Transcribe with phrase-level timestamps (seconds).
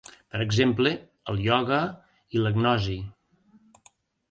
[0.35, 0.93] Per exemple,
[1.33, 1.79] el ioga
[2.33, 2.99] o la gnosi.